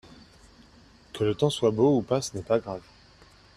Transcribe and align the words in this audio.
Que 1.13 1.23
le 1.25 1.35
temps 1.35 1.51
soit 1.51 1.69
beau 1.69 1.97
ou 1.97 2.01
pas 2.01 2.23
ce 2.23 2.35
n'est 2.35 2.41
pas 2.41 2.57
grave. 2.57 2.81